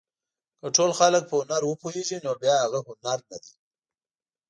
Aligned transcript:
که 0.59 0.67
ټول 0.75 0.91
خلک 0.99 1.23
په 1.27 1.35
هنر 1.41 1.61
وپوهېږي 1.65 2.17
نو 2.25 2.31
بیا 2.41 2.55
هغه 2.63 2.79
هنر 2.87 3.19
نه 3.29 3.37
دی. 3.43 3.53